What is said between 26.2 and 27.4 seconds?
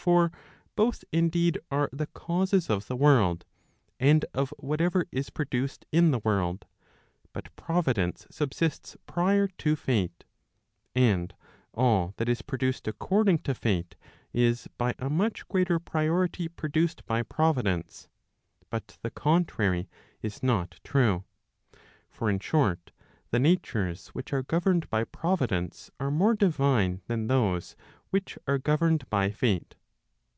divine than